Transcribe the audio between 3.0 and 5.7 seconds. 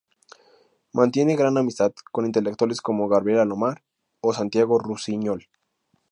Gabriel Alomar o Santiago Rusiñol.